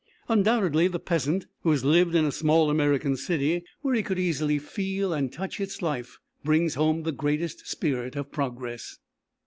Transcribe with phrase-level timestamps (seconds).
[0.27, 4.57] Undoubtedly the peasant who has lived in a small American city where he could easily
[4.57, 8.97] feel and touch its life brings home the greatest spirit of progress.